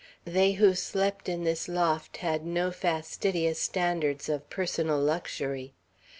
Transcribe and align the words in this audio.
They 0.25 0.53
who 0.53 0.73
slept 0.73 1.29
in 1.29 1.43
this 1.43 1.67
loft 1.67 2.17
had 2.25 2.43
no 2.43 2.71
fastidious 2.71 3.59
standards 3.59 4.29
of 4.29 4.49
personal 4.49 4.97
luxury. 4.99 5.73